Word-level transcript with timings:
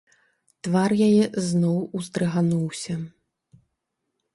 Твар 0.67 0.91
яе 1.09 1.25
зноў 1.49 1.77
уздрыгануўся. 2.01 2.95